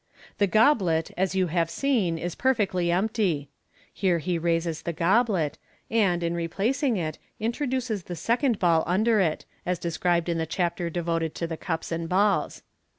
"The 0.39 0.47
goblet, 0.47 1.11
is 1.15 1.35
you 1.35 1.45
have 1.53 1.69
seen, 1.69 2.17
is 2.17 2.33
perfectly 2.33 2.89
empty." 2.89 3.51
(Here 3.93 4.17
he 4.17 4.39
raises 4.39 4.81
the 4.81 4.93
goblet, 4.93 5.59
and, 5.91 6.23
in 6.23 6.33
replacing 6.33 6.97
it, 6.97 7.19
introduces 7.39 8.01
the 8.05 8.15
second 8.15 8.57
ball 8.57 8.83
under 8.87 9.19
it, 9.19 9.45
as 9.63 9.77
described 9.77 10.27
in 10.27 10.39
the 10.39 10.47
chapter 10.47 10.89
devoted 10.89 11.35
to 11.35 11.45
the 11.45 11.55
Cups 11.55 11.91
and 11.91 12.09
Balls.) 12.09 12.63